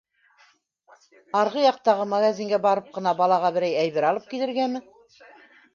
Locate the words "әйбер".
3.85-4.13